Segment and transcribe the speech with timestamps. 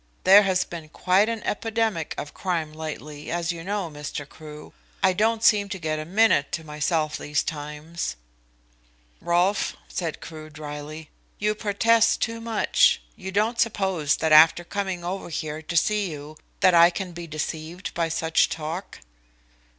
[0.23, 4.27] There has been quite an epidemic of crime lately, as you know, Mr.
[4.27, 4.73] Crewe.
[5.03, 8.15] I don't seem to get a minute to myself these times."
[9.19, 12.99] "Rolfe," said Crewe drily, "you protest too much.
[13.15, 17.27] You don't suppose that after coming over here to see you that I can be
[17.27, 19.01] deceived by such talk?"